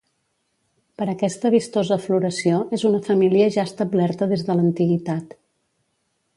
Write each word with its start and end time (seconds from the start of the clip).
Per 1.01 1.05
aquesta 1.11 1.51
vistosa 1.55 1.97
floració 2.07 2.63
és 2.79 2.87
una 2.91 3.03
família 3.09 3.53
ja 3.59 3.69
establerta 3.71 4.29
des 4.35 4.49
de 4.49 4.59
l'antiguitat. 4.59 5.41